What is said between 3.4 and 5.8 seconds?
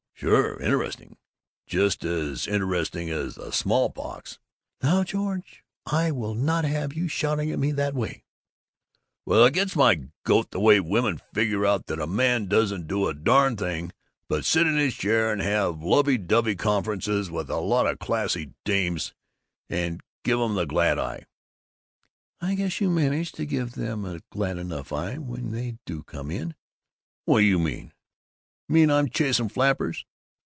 small pox!" "Now, George,